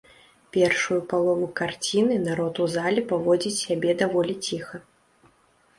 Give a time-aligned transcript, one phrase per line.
[0.55, 4.77] Першую палову карціны народ у зале паводзіць сябе даволі ціха.